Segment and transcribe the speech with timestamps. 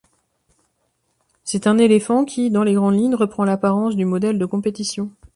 [1.43, 5.11] C’est une Elefant qui, dans les grandes lignes, reprend l’apparence du modèle de compétition.